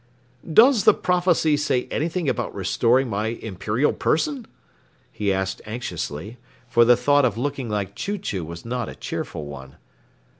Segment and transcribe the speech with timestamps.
[0.51, 4.47] "Does the prophecy say anything about restoring my imperial person?"
[5.11, 9.45] he asked anxiously, for the thought of looking like Chew Chew was not a cheerful
[9.45, 9.75] one.